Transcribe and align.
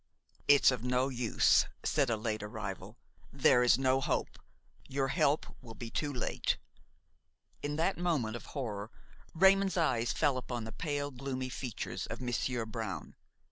"It's 0.47 0.71
of 0.71 0.83
no 0.83 1.09
use," 1.09 1.67
said 1.83 2.09
a 2.09 2.17
late 2.17 2.41
arrival. 2.41 2.97
"There 3.31 3.61
is 3.61 3.77
no 3.77 4.01
hope, 4.01 4.39
your 4.87 5.09
help 5.09 5.45
will 5.61 5.75
be 5.75 5.91
too 5.91 6.11
late." 6.11 6.57
In 7.61 7.75
that 7.75 7.99
moment 7.99 8.35
of 8.35 8.47
horror, 8.57 8.89
Raymon's 9.35 9.77
eyes 9.77 10.11
fell 10.11 10.37
upon 10.39 10.63
the 10.63 10.71
pale, 10.71 11.11
gloomy 11.11 11.49
features 11.49 12.07
of 12.07 12.19
Monsieur 12.19 12.65
Brown. 12.65 13.13